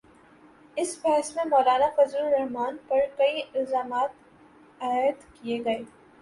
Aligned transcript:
اس 0.77 0.97
بحث 1.03 1.29
میں 1.35 1.43
مولانافضل 1.49 2.17
الرحمن 2.17 2.77
پر 2.87 2.99
کئی 3.17 3.41
الزامات 3.53 4.81
عائد 4.81 5.23
کئے 5.35 5.63
گئے، 5.65 5.83